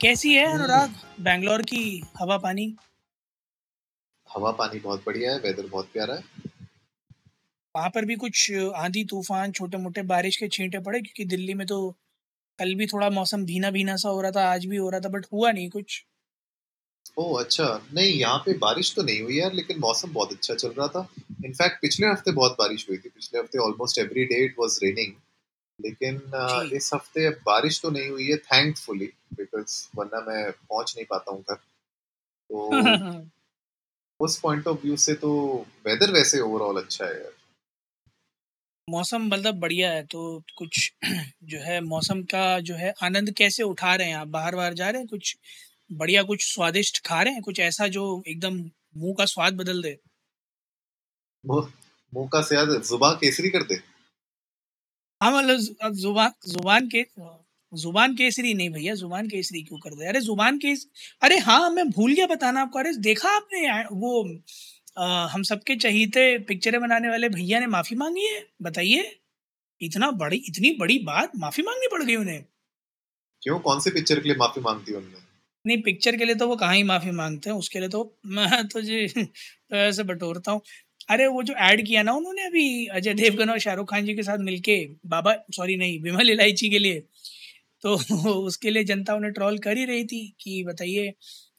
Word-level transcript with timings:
कैसी 0.00 0.32
है 0.34 0.44
अनुराग? 0.46 0.94
बैंगलोर 1.20 1.62
की 1.62 2.02
हवा 2.18 2.36
पानी? 2.38 2.74
हवा 4.28 4.50
पानी 4.52 4.78
बहुत 4.80 5.02
बढ़िया 5.06 5.32
है 5.32 5.38
वेदर 5.38 5.66
बहुत 5.66 5.88
प्यारा 5.92 6.14
है। 6.14 6.22
वहाँ 7.74 7.90
पर 7.90 8.04
भी 8.04 8.14
कुछ 8.16 8.50
आंधी 8.76 9.04
तूफ़ान 9.04 9.52
छोटे 9.52 9.78
मोटे 9.78 10.02
बारिश 10.04 10.36
के 10.36 10.48
छींटे 10.48 10.78
पड़े 10.80 11.00
क्योंकि 11.00 11.24
दिल्ली 11.26 11.54
में 11.54 11.66
तो 11.66 11.78
कल 12.58 12.74
भी 12.74 12.86
थोड़ा 12.86 13.10
मौसम 13.10 13.44
भीना 13.44 13.70
भीना 13.70 13.96
सा 13.96 14.08
हो 14.08 14.20
रहा 14.20 14.30
था 14.30 14.48
आज 14.52 14.66
भी 14.66 14.76
हो 14.76 14.90
रहा 14.90 15.00
था 15.00 15.08
बट 15.08 15.26
हुआ 15.32 15.52
नहीं 15.52 15.68
कुछ। 15.70 16.04
ओह 17.18 17.40
अच्छा। 17.40 17.66
नहीं 17.94 18.12
यहाँ 18.12 18.38
पे 18.38 18.52
बारिश 18.58 18.94
तो 18.94 19.02
नहीं 19.02 19.20
हुई 19.22 19.38
यार 19.38 19.52
लेकिन 19.52 19.78
मौसम 19.80 20.12
बहुत 20.12 20.32
अच्छा 20.32 20.54
चल 20.54 20.68
रहा 20.68 20.88
था। 20.88 21.08
इनफैक्ट 21.44 21.80
पिछले 21.82 22.06
हफ़्ते 22.06 22.32
बहुत 22.32 22.56
बारिश 22.58 22.86
हुई 22.88 22.98
थी 22.98 23.08
पिछले 23.08 23.40
हफ़्ते 23.40 23.58
almost 23.58 23.98
every 23.98 24.24
day 24.24 24.44
it 24.44 24.54
was 24.58 24.78
raining 24.82 25.12
लेकिन 25.78 26.20
जी। 26.48 26.76
इस 26.76 26.90
हफ़्ते 26.94 27.28
बारिश 27.46 27.80
तो 27.82 27.90
नहीं 27.90 28.08
हुई 28.10 28.30
है 28.30 28.36
थैंकफुली 28.36 29.06
बिकॉज़ 29.34 29.88
वरना 29.96 30.20
मैं 30.20 30.50
पहुँच 30.52 30.94
नहीं 30.96 31.06
पाता 31.06 31.32
हूँ 31.32 31.42
घर। 31.42 31.54
तो 32.30 32.70
उस 34.20 34.38
पॉइंट 34.40 34.66
ऑफ़ 34.66 34.78
व्यू 34.82 34.96
से 34.96 35.14
तो 35.14 35.30
वेदर 35.86 36.12
वैसे 36.12 36.40
ओवरऑल 36.40 36.82
अच्छा 36.82 37.04
है 37.04 37.14
यार। 37.14 37.32
मौसम 38.88 39.22
मतलब 39.26 39.54
बढ़िया 39.54 39.90
है 39.92 40.02
तो 40.06 40.20
कुछ 40.56 40.92
जो 41.44 41.58
है 41.60 41.80
मौसम 41.80 42.22
का 42.24 42.44
जो 42.60 42.74
है 42.74 42.92
आनंद 43.02 43.30
कैसे 43.32 43.62
उठा 43.62 43.94
रहे 43.94 44.08
हैं 44.08 44.16
आप? 44.16 44.28
बाहर 44.28 44.56
बाहर 44.56 44.74
जा 44.74 44.90
रहे 44.90 45.00
हैं? 45.00 45.08
कुछ 45.08 45.36
बढ़िया 45.90 46.22
कुछ 46.22 46.44
स्वादिष्ट 46.54 47.06
खा 47.06 47.22
रहे 47.22 47.32
हैं? 47.34 47.42
कुछ 47.42 47.60
ऐसा 47.60 47.88
जो 47.88 48.22
एकदम 48.28 48.58
मुँह 48.96 49.14
का 49.18 49.24
स्वाद 49.26 49.54
बदल 49.54 49.82
दे? 49.82 49.98
मुँह 51.44 51.68
मुँह 52.12 52.28
का 52.28 52.40
सेहत 52.42 52.84
जुबा 52.86 53.12
केसरी 53.14 53.50
कर 53.50 53.62
दे? 53.64 53.80
हाँ 55.20 55.30
मतलब 55.32 55.76
अब 55.82 55.92
ज़ुबान 55.94 56.32
ज़ुबान 56.48 56.88
के 56.94 57.02
ज़ुबान 57.72 58.14
केसरी 58.16 58.52
नहीं 58.54 58.70
भैया 58.70 58.94
ज़ुबान 58.94 59.28
केसरी 59.28 59.62
क्यों 59.62 59.78
कर 59.80 59.94
दे? 59.94 60.06
अरे 60.06 60.20
ज़ुबान 60.20 60.58
केस 60.58 60.86
अरे 61.22 61.38
हाँ 61.40 61.70
मैं 61.70 61.88
भूल 61.90 62.12
गया 62.14 62.26
बताना 62.26 62.60
आपको। 62.62 62.78
अरे 62.78 62.92
देखा 63.00 63.28
आपने 63.36 63.68
वो 63.94 64.24
आ, 64.98 65.26
हम 65.28 65.42
सबके 65.44 65.76
चहीते 65.78 66.26
पिक्चरें 66.48 66.80
बनाने 66.80 67.08
वाले 67.08 67.28
भैया 67.30 67.60
ने 67.60 67.66
माफ़ी 67.68 67.96
मांगी 67.96 68.26
है 68.26 68.44
बताइए। 68.62 69.10
इतना 69.80 70.10
बड़ी 70.18 70.36
इतनी 70.48 70.72
बड़ी 70.80 70.98
बात 71.04 71.32
माफ़ी 71.38 71.62
मांगनी 71.64 71.88
पड़ 71.92 72.02
गई 72.04 72.16
उन्हें। 72.16 72.44
क्यों? 73.42 73.58
कौन 73.60 73.80
से 73.80 73.90
पिक्चर 73.90 74.20
के 74.20 74.28
लिए 74.28 74.36
माफ़ी 74.38 74.62
मांगती 74.62 74.92
है 74.92 74.98
उनने? 74.98 75.24
नहीं 75.64 75.82
पिक्चर 75.82 76.16
के 76.16 76.24
लिए 76.24 76.34
तो 76.34 76.46
वो 76.48 76.56
कहाँ 76.56 76.74
ही 76.74 76.82
माफ़ी 76.84 77.10
मांगते 77.12 77.50
हैं 77.50 77.56
उसके 77.56 77.80
लिए 77.80 77.88
तो 77.88 78.00
मैं 78.28 78.66
तो 78.68 78.80
जी 78.80 79.06
तो 79.70 79.76
ऐसे 79.76 80.02
बटोरता 80.04 80.52
हूँ। 80.52 80.60
अरे, 81.08 81.26
वो 81.28 81.42
जो 81.42 81.54
ऐड 81.62 81.84
किया 81.86 82.02
ना 82.02 82.12
उन्होंने 82.14 82.44
अभी, 82.44 82.86
अजय 82.88 83.14
देवगन 83.14 83.50
और 83.50 83.58
शाहरुख 83.58 83.90
खान 83.90 84.04
जी 84.04 84.14
के 84.14 84.22
साथ 84.22 84.38
मिलके, 84.40 84.76
बाबा 85.06 85.34
सॉरी 85.54 85.76
नहीं, 85.76 86.00
विमल 86.02 86.30
इलायची 86.30 86.68
के 86.70 86.78
लिए 86.78 87.00
तो 87.82 87.94
उसके 88.46 88.70
लिए 88.70 88.84
जनता 88.84 89.14
उन्हें 89.14 89.32
ट्रोल 89.32 89.58
कर 89.60 89.76
ही 89.76 89.84
रही 89.86 90.04
थी 90.06 90.20
कि 90.40 90.62
बताइए, 90.64 91.12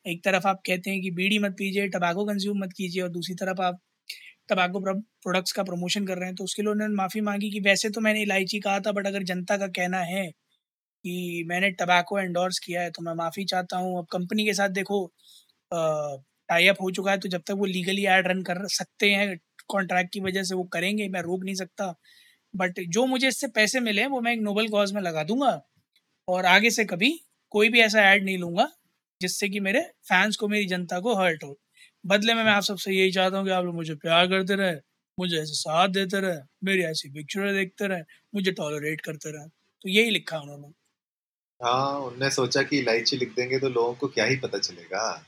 एक 0.06 0.24
तरफ़ 0.26 0.48
आप 0.48 0.62
कहते 0.68 0.90
हैं 0.90 1.02
कि 1.02 1.12
बीड़ी 1.14 1.40
मत 1.40 1.56
पीजिए 1.60 1.88
टबाको 1.90 2.26
कंज्यूम 2.26 2.60
मत 2.60 2.74
कीजिए 2.78 3.02
और 3.04 3.10
दूसरी 3.12 3.36
तरफ़ 3.38 3.62
आप 3.64 3.80
टबाको 4.50 4.80
प्रोडक्ट्स 4.81 5.52
का 5.53 5.64
प्रमोशन 5.66 6.06
कर 6.08 6.18
रहे 6.18 6.28
हैं 6.28 6.36
तो 6.36 6.44
उसके 6.44 6.62
लिए 6.62 6.72
उन्होंने 6.72 6.96
माफ़ी 6.96 7.22
मांगी 7.24 7.50
कि 7.52 7.59
वैसे 7.62 7.90
तो 7.92 8.02
मैंने 8.02 8.22
इलायची 8.24 8.59
कहा 8.62 8.80
था 8.81 8.92
बट 8.94 9.08
अगर 9.08 9.24
जनता 9.25 9.58
का 9.58 9.68
कहना 9.74 10.00
है 10.08 10.28
कि 11.06 11.44
मैंने 11.48 11.72
टबैको 11.75 12.19
एंडोर्स 12.19 12.59
किया 12.62 12.81
है 12.81 12.92
तो 12.92 13.03
मैं 13.03 13.14
माफ़ी 13.16 13.46
चाहता 13.48 13.78
हूँ। 13.80 13.98
अब 14.00 14.08
कंपनी 14.12 14.46
के 14.46 14.53
साथ 14.56 14.69
देखो 14.74 15.03
टाई 16.50 16.67
अप 16.67 16.81
हो 16.81 16.91
चुका 16.91 17.11
है 17.11 17.17
तो 17.17 17.29
जब 17.29 17.41
तक 17.41 17.51
वो 17.51 17.66
लीगली 17.66 18.06
ऐड 18.07 18.28
रन 18.28 18.41
कर 18.44 18.67
सकते 18.69 19.09
हैं 19.11 19.38
कॉन्ट्रैक्ट 19.69 20.11
की 20.13 20.19
वजह 20.19 20.44
से 20.44 20.56
वो 20.56 20.63
करेंगे, 20.63 21.07
मैं 21.09 21.22
रोक 21.22 21.44
नहीं 21.44 21.56
सकता। 21.56 21.94
बट 22.53 22.79
जो 22.89 23.06
मुझे 23.06 23.28
इससे 23.28 23.47
पैसे 23.47 23.79
मिले 23.79 24.06
वो 24.07 24.22
मैं 24.22 24.33
एक 24.33 24.39
नोबल 24.41 24.67
कॉज 24.67 24.91
में 24.94 25.01
लगा 25.01 25.23
दूँगा 25.23 25.61
और 26.28 26.45
आगे 26.45 26.69
से 26.69 26.85
कभी 26.85 27.11
कोई 27.51 27.69
भी 27.69 27.79
ऐसा 27.81 28.01
ऐड 28.03 28.23
नहीं 28.25 28.38
लूँगा, 28.38 28.67
जिससे 29.22 29.50
कि 29.50 29.59
मेरे 29.59 29.81
फैंस 30.03 30.35
को, 30.35 30.47
मेरी 30.47 30.66
जनता 30.66 31.00
को 31.00 31.16
हर्ट 31.16 31.44
हो। 31.44 31.57
बदले 32.06 32.33
में 32.33 32.44
मैं 32.44 32.51
आप 32.51 32.63
सबसे 32.63 32.91
यही 32.91 33.12
चाहता 33.12 33.38
हूँ 33.38 33.45
कि 33.45 33.51
आप 33.51 33.66
लोग 33.66 33.75
मुझे 33.75 33.95
प्यार 33.95 34.27
करते 34.27 34.56
रहे, 34.56 34.75
मुझे 35.17 35.38
ऐसे 35.38 35.53
साथ 35.53 35.89
देते 35.89 36.19
रहे, 36.19 36.38
मेरी 36.63 36.83
ऐसी 36.83 37.09
पिक्चरें 37.09 37.53
देखते 37.53 37.88
रहे, 37.88 38.01
मुझे 38.35 38.51
टॉलरेट 38.51 39.01
करते 39.01 39.31
रहे। 39.31 39.47
तो 39.47 39.89
यही 39.89 40.09
लिखा 40.09 40.39
उन्होंने। 40.39 40.67
हाँ 41.59 42.00
उनने 42.00 42.29
सोचा 42.29 42.62
कि 42.63 42.79
इलायची 42.79 43.17
लिख 43.17 43.35
देंगे 43.35 43.59
तो 43.59 43.69
लोगों 43.69 43.94
को 43.94 44.07
क्या 44.07 44.25
ही 44.25 44.35
पता 44.35 44.57
चलेगा। 44.57 45.25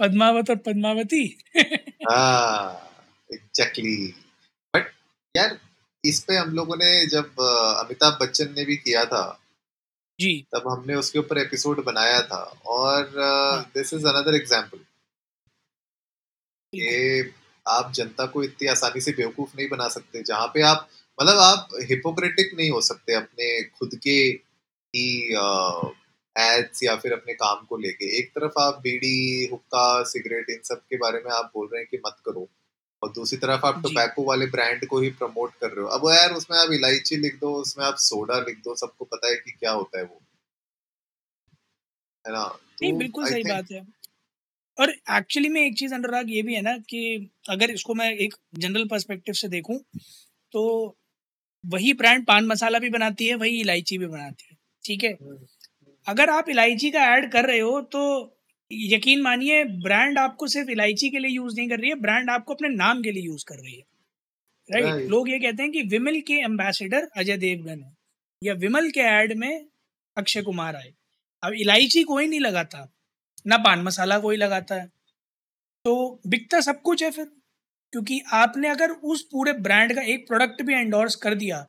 पद्मावत 0.00 0.50
और 0.50 0.56
पद्मावती। 0.56 1.24
हाँ 2.10 2.94
एग्जैक्टली 3.32 3.96
बट 4.74 4.92
यार 5.36 5.58
इस 6.04 6.20
पे 6.24 6.36
हम 6.36 6.50
लोगों 6.50 6.76
ने 6.76 7.06
जब 7.06 7.40
अमिताभ 7.80 8.18
बच्चन 8.22 8.54
ने 8.56 8.64
भी 8.64 8.76
किया 8.76 9.04
था 9.04 9.40
जी। 10.20 10.46
तब 10.54 10.68
हमने 10.68 10.94
उसके 10.94 11.18
ऊपर 11.18 11.38
एपिसोड 11.38 11.84
बनाया 11.84 12.20
था। 12.22 12.42
और 12.66 13.02
हाँ। 13.18 13.70
दिस 13.74 13.94
इज़ 13.94 14.06
अनदर 14.06 14.34
एग्जांपल 14.34 14.78
कि 16.72 17.32
आप 17.68 17.92
जनता 17.92 18.26
को 18.26 18.42
इतनी 18.44 18.68
आसानी 18.68 19.00
से 19.00 19.12
बेवकूफ़ 19.12 19.56
नहीं 19.56 19.68
बना 19.68 19.88
सकते 19.88 20.22
जहाँ 20.22 20.46
पे 20.46 20.62
आप 20.62 20.88
मतलब 21.18 21.38
आप 21.38 21.68
हिपोक्रेटिक 21.80 22.54
नहीं 22.54 22.70
हो 22.70 22.80
सकते 22.80 23.14
अपने 23.14 23.62
खुद 23.64 23.90
के 24.02 24.18
ही 24.94 25.34
एड्स 26.38 26.82
या 26.82 26.96
फिर 26.96 27.12
अपने 27.12 27.34
काम 27.34 27.64
को 27.64 27.76
लेके। 27.76 28.18
एक 28.18 28.28
तरफ़ 28.28 28.60
आप 28.60 28.80
बीड़ी 28.80 29.48
हुक्का 29.50 30.02
सिगरेट 30.02 30.46
इन 30.50 30.58
सब 30.64 30.74
के 30.74 30.96
बारे 30.96 31.18
में 31.18 31.30
आप 31.30 31.52
बोल 31.54 31.68
रहे 31.72 31.82
हैं 31.82 31.88
कि 31.90 31.98
मत 32.06 32.16
करो 32.24 32.48
और 33.02 33.12
दूसरी 33.12 33.38
तरफ़ 33.38 33.66
आप 33.66 33.82
टोबैको 33.82 34.22
वाले 34.22 34.46
ब्रांड 34.46 34.86
को 34.86 35.00
ही 35.00 35.10
प्रमोट 35.10 35.52
कर 35.60 35.70
रहे 35.70 35.80
हो। 35.80 35.86
अब 35.86 36.16
यार 36.16 36.32
उसमें 36.32 36.58
आप 36.58 36.70
इलायची 36.72 37.16
लिख 37.16 37.40
दो 37.40 37.54
उसमें 37.54 37.86
आप 37.86 37.94
सोडा 37.96 38.40
लिख 38.40 38.58
दो 38.58 38.76
सबको 38.76 39.04
पता 39.04 39.28
है 39.28 39.34
कि 39.34 39.50
क्या 39.50 39.70
होता 39.70 39.98
है 39.98 40.04
वो। 40.04 40.22
है 42.26 42.32
ना? 42.32 42.58
नहीं 42.82 42.92
तो 42.92 42.98
बिल्कुल 42.98 43.24
सही 43.24 43.42
think- 43.42 43.54
बात 43.54 43.70
है। 43.72 43.98
और 44.80 44.90
एक्चुअली 44.90 45.48
में 45.48 45.66
एक 45.66 45.78
चीज़ 45.78 45.94
अनुराग 45.94 46.26
ये 46.28 46.42
भी 46.42 46.54
है 46.54 46.60
ना 46.60 46.78
कि 46.78 47.30
अगर 47.50 47.70
इसको 47.70 47.94
मैं 47.94 48.12
एक 48.16 48.34
जनरल 48.54 48.88
पर्सपेक्टिव 48.88 49.34
से 49.34 49.48
देखूँ 49.48 49.80
तो 50.52 50.94
वही 51.66 51.92
ब्रांड 51.92 52.26
पान 52.26 52.46
मसाला 52.46 52.78
भी 52.78 52.90
बनाती 52.90 53.26
है 53.26 53.34
वही 53.34 53.60
इलायची 53.60 53.98
भी 53.98 54.06
बनाती 54.06 54.48
है। 54.50 54.56
ठीक 54.84 55.04
है? 55.04 55.18
अगर 56.08 56.30
आप 56.30 56.48
इलायची 56.48 56.90
का 56.90 57.00
ऐड 57.06 57.30
कर 57.32 57.46
रहे 57.46 57.58
हो 57.60 57.80
तो 57.92 58.02
यकीन 58.70 59.22
मानिए 59.22 59.64
ब्रांड 59.82 60.18
आपको 60.18 60.46
सिर्फ़ 60.46 60.70
इलायची 60.70 61.08
के 61.10 61.18
लिए 61.18 61.30
यूज़ 61.30 61.56
नहीं 61.56 61.68
कर 61.68 61.78
रही 61.80 61.90
है 61.90 61.94
ब्रांड 62.00 62.30
आपको 62.30 62.54
अपने 62.54 62.68
नाम 62.68 63.02
के 63.02 63.12
लिए 63.12 63.22
यूज़ 63.22 63.44
कर 63.48 63.54
रही 63.56 63.74
है। 63.74 63.84
Right 64.68 64.86
Right. 64.86 65.10
लोग 65.10 65.28
ये 65.30 65.38
कहते 65.38 65.62
हैं 65.62 65.72
कि 65.72 65.82
विमल 65.88 66.20
के 66.22 66.34
एम्बेसडर 66.44 67.08
अजय 67.16 67.36
देवगन 67.38 67.82
है 67.82 67.92
या 68.42 68.54
विमल 68.56 68.90
के 68.90 69.00
ऐड 69.02 69.32
में 69.38 69.66
अक्षय 70.16 70.42
कुमार 70.42 70.76
आए। 70.76 70.92
अब 71.42 71.52
इलायची 71.56 72.02
कोई 72.04 72.26
नहीं 72.28 72.40
लगाता 72.40 72.88
ना 73.46 73.56
पान 73.58 73.82
मसाला 73.82 74.18
कोई 74.18 74.36
लगाता 74.36 74.74
है। 74.74 74.86
तो 75.84 76.20
बिकता 76.26 76.60
सब 76.60 76.80
कुछ 76.82 77.02
है 77.02 77.10
फिर 77.10 77.24
क्योंकि 77.92 78.20
आपने 78.34 78.68
अगर 78.68 78.90
उस 78.90 79.22
पूरे 79.32 79.52
ब्रांड 79.60 79.94
का 79.94 80.02
एक 80.04 80.26
प्रोडक्ट 80.28 80.62
भी 80.62 80.74
एंडोर्स 80.74 81.14
कर 81.16 81.34
दिया 81.36 81.60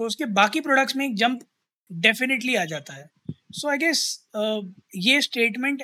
तो 0.00 0.06
उसके 0.06 0.24
बाकी 0.34 0.60
प्रोडक्ट्स 0.60 0.96
में 0.96 1.04
एक 1.06 1.14
जंप 1.16 1.40
डेफिनेटली 1.90 2.54
आ 2.54 2.64
जाता 2.66 2.94
है। 2.94 3.08
सो 3.50 3.68
आई 3.68 3.78
गेस 3.78 4.00
ये 4.96 5.20
स्टेटमेंट 5.22 5.82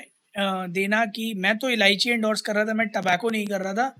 देना 0.71 1.05
कि 1.06 1.33
मैं 1.37 1.56
तो 1.59 1.69
इलायची 1.71 2.11
एंडोर्स 2.11 2.41
कर 2.41 2.55
रहा 2.55 2.65
था, 2.65 2.75
मैं 2.75 2.87
टबैको 2.88 3.31
नहीं 3.31 3.47
कर 3.47 3.61
रहा 3.61 3.73
था 3.75 3.94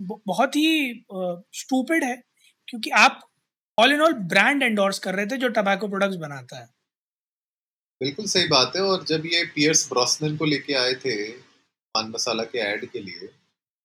बहुत 0.00 0.56
ही 0.56 1.04
स्टूपिड 1.54 2.04
है, 2.04 2.16
क्योंकि 2.68 2.90
आप 2.96 3.20
all 3.78 3.92
in 3.92 4.00
all 4.00 4.12
brand 4.30 4.62
endorse 4.62 4.98
कर 4.98 5.14
रहे 5.14 5.26
थे 5.26 5.36
जो 5.36 5.48
टबैको 5.50 5.88
प्रोडक्ट्स 5.88 6.16
बनाता 6.18 6.58
है। 6.58 6.66
बिल्कुल 8.00 8.26
सही 8.26 8.48
बात 8.48 8.72
है, 8.76 8.82
और 8.82 9.04
जब 9.04 9.26
ये 9.26 9.44
पियर्स 9.54 9.88
ब्रॉसनन 9.88 10.36
को 10.36 10.44
लेके 10.44 10.74
आए 10.76 10.94
थे, 10.96 11.16
पान 11.94 12.10
मसाला 12.10 12.44
के 12.44 12.58
ऐड 12.60 12.84
के 12.86 13.00
लिए 13.00 13.28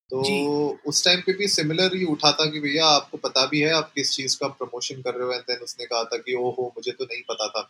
तो 0.09 0.79
उस 0.85 1.05
टाइम 1.05 1.21
पे 1.21 1.33
भी 1.33 1.47
सिमिलर 1.47 1.95
ही 1.95 2.05
उठा 2.05 2.31
था 2.31 2.45
कि 2.50 2.59
भैया 2.59 2.85
आपको 2.85 3.17
पता 3.17 3.45
भी 3.45 3.59
है 3.59 3.73
आप 3.73 3.91
किस 3.95 4.11
चीज़ 4.11 4.38
का 4.38 4.47
प्रमोशन 4.47 5.01
कर 5.01 5.13
रहे 5.15 5.27
हो? 5.27 5.33
एंड 5.33 5.41
देन 5.41 5.57
उसने 5.57 5.85
कहा 5.85 6.03
था 6.03 6.17
कि 6.17 6.33
ओहो 6.33 6.73
मुझे 6.77 6.91
तो 6.91 7.03
नहीं 7.05 7.21
पता 7.29 7.47
था। 7.47 7.69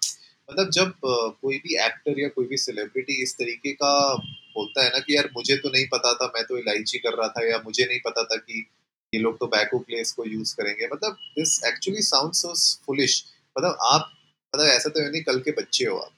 मतलब 0.52 0.70
जब 0.70 0.88
अ, 0.88 1.38
कोई 1.42 1.58
भी 1.58 1.86
एक्टर 1.86 2.20
या 2.20 2.28
कोई 2.28 2.46
भी 2.46 2.58
सेलिब्रिटी 2.58 3.24
इस 3.24 3.34
तरीके 3.34 3.72
का 3.72 4.16
बोलता 4.56 4.84
है 4.84 4.90
ना 4.90 5.00
कि 5.00 5.16
यार 5.16 5.30
मुझे 5.38 5.56
तो 5.58 5.70
नहीं 5.70 5.86
पता 5.92 6.14
था 6.14 6.32
मैं 6.36 6.44
तो 6.44 6.58
इलायची 6.58 6.98
कर 6.98 7.14
रहा 7.14 7.28
था 7.28 7.50
या 7.52 7.62
मुझे 7.66 7.86
नहीं 7.86 8.00
पता 8.00 8.24
था 8.24 8.36
कि 8.36 8.70
ये 9.14 9.20
लोग 9.20 9.40
तो 9.40 9.46
टोबैको 9.46 9.80
प्लेस 9.80 10.12
को 10.12 10.26
यूज़ 10.26 10.56
करेंगे। 10.56 10.88
मतलब 10.94 11.14
this 11.14 11.64
actually 11.64 12.02
sound 12.02 12.34
so 12.34 12.54
foolish 12.86 13.26
मतलब 13.58 13.78
आप 13.82 14.12
मतलब 14.56 14.68
ऐसा 14.68 14.90
तो 14.90 15.02
है 15.02 15.12
नहीं 15.12 15.24
कल 15.24 15.40
के 15.40 15.52
बच्चे 15.52 15.86
हो 15.86 15.98
आप। 15.98 16.12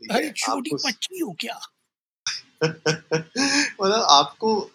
ठीक 0.00 0.10
है? 0.12 0.16
अरे 0.18 0.30
छोटी 0.30 0.70
आपको- 0.74 0.92
बच्ची 0.92 1.18
हो 1.18 1.36
क्या? 1.40 1.60
मतलब 3.82 4.06
आपको 4.10 4.70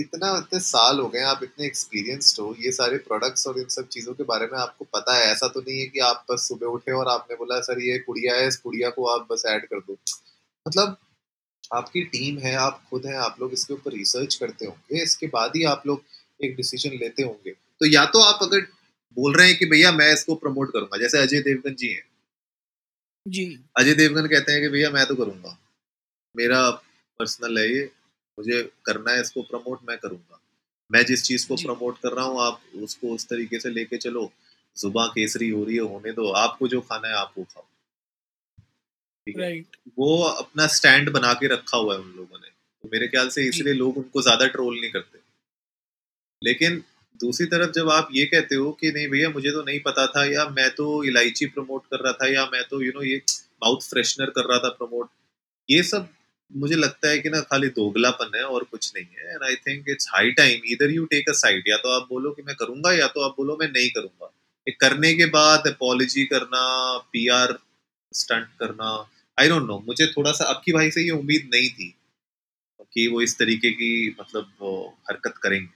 इतना 0.00 0.36
इतने 0.38 0.60
साल 0.60 1.00
हो 1.00 1.08
गए 1.08 1.20
आप 1.24 1.40
इतने 1.42 1.66
एक्सपीरियंस्ड 1.66 2.40
हो 2.40 2.54
ये 2.60 2.72
सारे 2.72 2.98
प्रोडक्ट्स 3.00 3.46
और 3.46 3.58
इन 3.58 3.68
सब 3.70 3.88
चीज़ों 3.88 4.14
के 4.14 4.24
बारे 4.24 4.46
में 4.46 4.58
आपको 4.58 4.84
पता 4.94 5.16
है। 5.16 5.30
ऐसा 5.32 5.48
तो 5.48 5.60
नहीं 5.60 5.80
है 5.80 5.86
कि 5.86 5.98
आप 6.00 6.24
बस 6.30 6.48
सुबह 6.48 6.66
उठे 6.68 6.92
और 6.92 7.08
आपने 7.08 7.36
बोला 7.36 7.60
सर 7.60 7.82
ये 7.82 7.98
पुड़िया 8.06 8.34
है 8.36 8.48
इस 8.48 8.56
पुड़िया 8.60 8.90
को 8.90 9.06
आप 9.08 9.26
बस 9.32 9.42
ऐड 9.48 9.66
कर 9.66 9.78
दो। 9.78 9.96
मतलब 10.66 10.96
आपकी 11.70 12.02
टीम 12.06 12.38
है 12.38 12.54
आप 12.58 12.82
खुद 12.90 13.06
हैं 13.06 13.16
आप 13.18 13.36
लोग 13.40 13.52
इसके 13.52 13.74
ऊपर 13.74 13.92
रिसर्च 13.92 14.34
करते 14.34 14.66
होंगे 14.66 15.02
इसके 15.02 15.26
बाद 15.28 15.52
ही 15.56 15.64
आप 15.64 15.82
लोग 15.86 16.02
एक 16.40 16.56
डिसीज़न 16.56 16.96
लेते 16.98 17.22
होंगे। 17.22 17.50
तो 17.50 17.86
या 17.86 18.04
तो 18.06 18.20
आप 18.20 18.38
अगर 18.42 18.60
बोल 19.16 19.36
रहे 19.36 19.48
हैं 19.48 19.56
कि 19.58 19.66
भैया 19.66 19.92
मैं 19.92 20.12
इसको 20.12 20.34
प्रमोट 20.34 20.72
करूँगा 20.72 20.98
जैसे 20.98 21.18
अजय 21.18 21.40
देवगन 21.40 21.74
जी 21.74 21.88
हैं। 21.88 22.02
जी। 23.26 23.44
अजय 23.78 23.94
देवगन 23.94 24.26
कहते 24.26 24.52
हैं 24.52 24.60
कि 24.62 24.68
भैया 24.68 24.90
मैं 24.90 25.06
तो 25.06 25.14
करूँगा। 25.14 25.56
मेरा 26.34 26.70
पर्सनल 26.70 27.58
है 27.58 27.66
ये। 27.68 27.90
मुझे 28.40 28.62
करना 28.86 29.12
है 29.12 29.20
इसको 29.20 29.42
प्रमोट 29.48 29.88
मैं 29.88 29.98
करूँगा। 29.98 30.40
मैं 30.90 31.04
जिस 31.06 31.22
चीज़ 31.24 31.46
को 31.48 31.56
प्रमोट 31.56 31.98
कर 31.98 32.12
रहा 32.12 32.24
हूँ 32.26 32.40
आप 32.42 32.60
उसको 32.82 33.14
उस 33.14 33.26
तरीके 33.28 33.58
से 33.60 33.70
लेके 33.70 33.96
चलो। 33.98 34.30
जुबा 34.76 35.06
केसरी 35.06 35.48
हो 35.50 35.64
रही 35.64 35.76
है 35.76 35.82
होने 35.88 36.12
दो। 36.12 36.30
आपको 36.38 36.68
जो 36.68 36.80
खाना 36.80 37.08
है 37.08 37.14
आप 37.14 37.32
वो 37.38 37.44
खाओ। 37.44 37.64
ठीक 39.26 39.38
है? 39.38 39.50
Right. 39.50 39.76
वो 39.98 40.22
अपना 40.22 40.66
स्टैंड 40.74 41.10
बना 41.12 41.32
के 41.32 41.48
रखा 41.48 41.78
हुआ 41.78 41.94
है 41.94 42.00
उन 42.00 42.12
लोगों 42.16 42.38
ने। 42.38 42.48
तो 42.48 42.88
मेरे 42.92 43.08
ख्याल 43.08 43.28
से 43.28 43.48
इसलिए 43.48 43.74
लोग 43.74 43.98
उनको 43.98 44.22
ज़्यादा 44.22 44.46
ट्रोल 44.46 44.78
नहीं 44.80 44.90
करते। 44.90 45.18
लेकिन 46.42 46.82
दूसरी 47.20 47.46
तरफ़ 47.46 47.70
जब 47.70 47.90
आप 47.90 48.08
ये 48.12 48.24
कहते 48.26 48.54
हो 48.54 48.70
कि 48.72 48.92
नहीं 48.92 49.08
भैया 49.08 49.28
मुझे 49.30 49.50
तो 49.50 49.62
नहीं 49.62 49.80
पता 49.80 50.06
था 50.06 50.24
या 50.24 50.48
मैं 50.50 50.68
तो 50.74 50.86
इलायची 51.04 51.46
प्रमोट 51.46 51.82
कर 51.90 52.00
रहा 52.00 52.12
था 52.12 52.28
या 52.32 52.44
मैं 52.52 52.62
तो 52.70 52.82
यू 52.82 52.92
नो 52.94 53.02
ये 53.02 53.16
माउथ 53.62 53.88
फ्रेशनर 53.90 54.30
कर 54.30 54.48
रहा 54.48 54.58
था 54.58 54.68
प्रमोट 54.78 55.08
ये 55.68 55.82
सब 55.82 56.08
मुझे 56.50 56.76
लगता 56.76 57.08
है 57.08 57.18
कि 57.18 57.30
ना 57.30 57.40
खाली 57.42 57.68
दोगलापन 57.70 58.36
है 58.36 58.42
और 58.44 58.64
कुछ 58.64 58.90
नहीं 58.96 59.06
है। 59.18 59.32
And 59.32 59.42
I 59.44 59.54
think 59.66 59.88
it's 59.88 60.08
high 60.10 60.30
time 60.32 60.62
either 60.72 60.90
you 60.90 61.04
take 61.06 61.28
a 61.30 61.32
side 61.34 61.68
या 61.68 61.76
तो 61.78 61.88
आप 61.90 62.06
बोलो 62.10 62.30
कि 62.30 62.42
मैं 62.42 62.54
करूँगा, 62.56 62.92
या 62.92 63.06
तो 63.08 63.20
आप 63.20 63.34
बोलो 63.36 63.56
मैं 63.60 63.68
नहीं 63.68 63.90
करूँगा। 63.90 64.32
एक 64.66 64.80
करने 64.80 65.12
के 65.14 65.26
बाद 65.30 65.66
अपॉलोजी 65.68 66.24
करना 66.26 66.62
पीआर 67.12 67.58
स्टंट 68.12 68.48
करना 68.60 68.90
आई 69.38 69.48
डोंट 69.48 69.66
नो 69.66 69.78
मुझे 69.86 70.06
थोड़ा 70.08 70.32
सा 70.32 70.44
आपकी 70.46 70.72
भाई 70.72 70.90
से 70.90 71.04
ये 71.04 71.10
उम्मीद 71.12 71.48
नहीं 71.54 71.68
थी 71.70 71.94
कि 72.94 73.06
वो 73.08 73.20
इस 73.22 73.38
तरीके 73.38 73.70
की 73.72 73.90
मतलब 74.20 74.96
हरकत 75.10 75.34
करेंगे। 75.42 75.68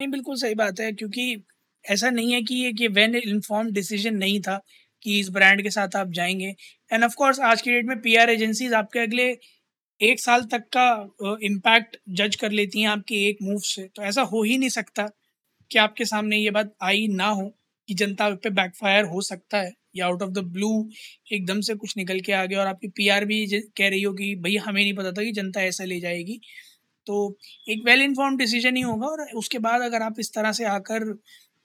नहीं, 0.00 0.10
बिल्कुल 0.10 0.36
सही 0.36 0.54
बात 0.54 0.80
है, 0.80 0.92
क्योंकि 0.92 1.42
ऐसा 1.84 2.10
नहीं 2.10 2.32
है 2.32 2.42
कि 2.42 2.54
ये 2.54 2.72
कि 2.72 2.88
वेन 2.90 3.14
इन्फॉर्म 3.16 3.70
डिसीज़न 3.72 4.16
नहीं 4.16 4.40
था। 4.40 4.60
कि 5.02 5.18
इस 5.20 5.28
ब्रांड 5.30 5.62
के 5.62 5.70
साथ 5.70 5.96
आप 5.96 6.12
जाएँगे। 6.12 6.54
एंड 6.90 7.04
ऑफ़ 7.04 7.14
कोर्स 7.16 7.40
आज 7.42 7.62
की 7.62 7.70
डेट 7.72 7.86
में 7.86 8.00
पीआर 8.02 8.30
एजेंसीज 8.30 8.72
आपके 8.74 8.98
अगले 9.00 9.28
एक 10.00 10.20
साल 10.20 10.42
तक 10.52 10.64
का 10.76 11.36
इम्पैक्ट 11.44 11.96
जज 12.12 12.36
कर 12.36 12.52
लेती 12.52 12.82
हैं 12.82 12.88
आपके 12.88 13.16
एक 13.28 13.38
मूव 13.42 13.60
से। 13.66 13.82
तो 13.96 14.02
ऐसा 14.04 14.22
हो 14.24 14.42
ही 14.44 14.58
नहीं 14.58 14.68
सकता 14.70 15.08
कि 15.70 15.78
आपके 15.78 16.04
सामने 16.06 16.38
ये 16.38 16.50
बात 16.52 16.74
आई 16.84 17.06
ना 17.12 17.28
हो 17.30 17.48
कि 17.88 17.94
जनता 17.94 18.28
पे 18.36 18.50
बैकफायर 18.52 19.04
हो 19.06 19.20
सकता 19.22 19.58
है 19.58 19.72
या 19.96 20.06
आउट 20.06 20.22
ऑफ़ 20.22 20.30
द 20.32 20.38
ब्लू 20.48 20.70
एकदम 21.32 21.60
से 21.62 21.74
कुछ 21.76 21.96
निकल 21.96 22.20
के 22.22 22.32
आ 22.32 22.44
गया। 22.46 22.60
और 22.60 22.66
आपकी 22.66 22.88
पीआर 22.96 23.24
भी 23.26 23.46
कह 23.78 23.88
रही 23.88 24.02
हो 24.02 24.12
कि 24.14 24.34
भैया 24.38 24.62
हमें 24.66 24.82
नहीं 24.82 24.94
पता 24.96 25.12
था 25.12 25.24
कि 25.24 25.32
जनता 25.32 25.62
ऐसा 25.64 25.84
ले 25.84 26.00
जाएगी। 26.00 26.40
तो 27.06 27.16
एक 27.68 27.82
वेल 27.86 28.02
इन्फॉर्म 28.02 28.36
डिसीज़न 28.38 28.76
ही 28.76 28.82
होगा 28.82 29.06
और 29.08 29.22
उसके 29.36 29.58
बाद 29.60 29.82
अगर 29.82 30.02
आप 30.02 30.20
इस 30.20 30.32
तरह 30.34 30.52
से 30.52 30.64
आकर 30.68 31.04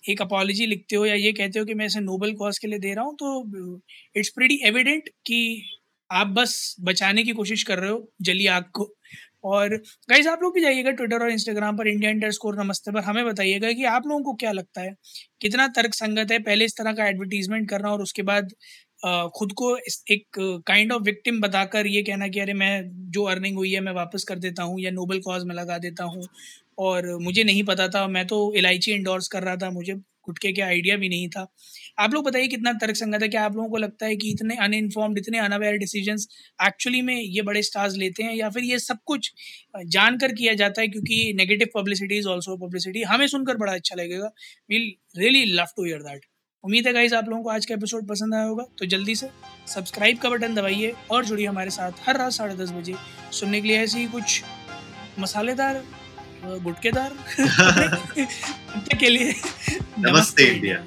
एक 0.07 0.21
अपॉलोजी 0.21 0.65
लिखते 0.65 0.95
हो 0.95 1.05
या 1.05 1.15
ये 1.15 1.31
कहते 1.33 1.59
हो 1.59 1.65
कि 1.65 1.73
मैं 1.73 1.85
इसे 1.85 1.99
नोबल 2.01 2.33
कॉज 2.35 2.57
के 2.59 2.67
लिए 2.67 2.79
दे 2.79 2.93
रहा 2.93 3.05
हूँ 3.05 3.15
तो 3.15 3.81
इट्स 4.15 4.29
प्रीटी 4.35 4.59
एविडेंट 4.67 5.09
कि 5.27 5.39
आप 6.09 6.27
बस 6.29 6.75
बचाने 6.81 7.23
की 7.23 7.31
कोशिश 7.33 7.63
कर 7.63 7.79
रहे 7.79 7.89
हो 7.91 8.07
जली 8.23 8.45
आग 8.49 8.63
को। 8.73 8.93
और 9.45 9.75
गाइज़ 10.09 10.27
आप 10.29 10.43
लोग 10.43 10.53
भी 10.55 10.61
जाइएगा 10.61 10.91
ट्विटर 10.91 11.23
और 11.23 11.31
इंस्टाग्राम 11.31 11.77
पर 11.77 11.87
इंडिया 11.87 12.11
इंटर 12.11 12.31
स्कोर 12.31 12.57
नमस्ते 12.59 12.91
पर 12.91 13.01
हमें 13.03 13.25
बताइएगा 13.25 13.71
कि 13.73 13.83
आप 13.87 14.07
लोगों 14.07 14.23
को 14.23 14.33
क्या 14.35 14.51
लगता 14.51 14.81
है, 14.81 14.93
कितना 15.41 15.67
तर्क 15.69 15.93
संगत 15.95 16.31
है, 16.31 16.39
पहले 16.39 16.65
इस 16.65 16.77
तरह 16.77 16.93
का 16.93 17.07
एडवर्टीजमेंट 17.07 17.69
करना 17.69 17.91
और 17.91 18.01
उसके 18.01 18.21
बाद 18.23 18.51
खुद 19.35 19.51
को 19.57 19.75
एक 20.11 20.25
काइंड 20.67 20.91
ऑफ़ 20.93 21.03
विक्टिम 21.03 21.39
बताकर 21.41 21.87
ये 21.87 22.01
कहना 22.03 22.27
कि 22.29 22.39
अरे 22.39 22.53
मैं, 22.55 22.83
जो 23.11 23.23
अर्निंग 23.25 23.57
हुई 23.57 23.71
है, 23.73 23.79
मैं 23.81 23.93
वापस 23.93 24.23
कर 24.25 24.39
देता 24.39 24.63
हूँ 24.63 24.79
या 24.81 24.91
नोबल 24.91 25.19
कॉज 25.21 25.43
में 25.45 25.55
लगा 25.55 25.77
देता 25.79 26.03
हूँ। 26.05 26.23
और 26.77 27.15
मुझे 27.21 27.43
नहीं 27.43 27.63
पता 27.63 27.87
था, 27.87 28.07
मैं 28.07 28.25
तो 28.27 28.53
इलायची 28.55 28.91
इंडोर्स 28.91 29.27
कर 29.27 29.43
रहा 29.43 29.55
था, 29.55 29.69
मुझे 29.71 29.93
गुटके 30.25 30.51
के 30.53 30.61
आइडिया 30.61 30.95
भी 30.97 31.09
नहीं 31.09 31.27
था। 31.29 31.45
आप 31.99 32.13
लोग 32.13 32.23
बताइए 32.25 32.47
कितना 32.47 32.71
तर्क 32.73 32.95
संगत 32.95 33.21
है? 33.21 33.27
क्या 33.29 33.43
आप 33.45 33.55
लोगों 33.55 33.69
को 33.69 33.77
लगता 33.77 34.05
है 34.05 34.15
कि 34.15 34.31
इतने 34.31 34.55
अनइनफॉर्म्ड 34.57 35.17
इतने 35.17 35.37
अनअवेयर 35.39 35.77
डिसीजंस 35.77 36.27
एक्चुअली 36.59 37.01
में 37.01 37.15
ये 37.15 37.41
बड़े 37.41 37.61
स्टार्स 37.63 37.95
लेते 37.97 38.23
हैं 38.23 38.33
या 38.35 38.49
फिर 38.49 38.63
ये 38.63 38.79
सब 38.79 38.97
कुछ 39.05 39.31
जानकर 39.87 40.33
किया 40.33 40.53
जाता 40.53 40.81
है 40.81 40.87
क्योंकि 40.87 41.33
negative 41.37 41.67
publicity 41.75 42.17
is 42.17 42.27
also 42.27 42.57
publicity 42.57 43.03
हमें 43.03 43.27
सुनकर 43.27 43.57
बड़ा 43.57 43.73
अच्छा 43.73 43.95
लगेगा। 43.95 44.31
We'll 44.69 44.91
really 45.17 45.45
love 45.53 45.67
to 45.77 45.85
hear 45.85 46.01
that 46.01 46.25
उम्मीद 46.63 46.87
है 46.87 46.93
गाइज़ 46.93 47.15
आप 47.15 47.29
लोगों 47.29 47.43
को 47.43 47.49
आज 47.49 47.65
का 47.65 47.73
एपिसोड 47.75 48.07
पसंद 48.07 48.33
आया 48.35 48.43
होगा। 48.43 48.63
तो 48.79 48.85
जल्दी 48.85 49.15
से 49.15 49.29
सब्सक्राइब 49.67 50.17
का 50.17 50.29
बटन 50.29 50.55
दबाइए 50.55 50.93
और 51.11 51.25
जुड़िए 51.25 51.45
हमारे 51.47 51.69
साथ 51.71 52.07
हर 52.07 52.17
रात 52.17 52.31
साढ़े 52.33 52.55
दस 52.55 52.71
बजे। 52.71 52.95
सुनने 53.31 53.61
के 53.61 53.67
लिए 53.67 53.77
ऐसी 53.77 53.99
ही 53.99 54.07
कुछ 54.07 54.41
मसालेदार 55.19 55.83
गुटकेदार। 56.45 57.17
के 58.99 59.09
लिए। 59.09 59.35
नमस्ते 59.99 60.43
इंडिया। 60.43 60.83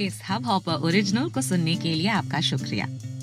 इस 0.00 0.20
हब 0.30 0.46
हॉपर 0.46 0.72
ओरिजिनल 0.72 1.30
को 1.30 1.42
सुनने 1.42 1.74
के 1.76 1.94
लिए 1.94 2.08
आपका 2.08 2.40
शुक्रिया। 2.40 2.86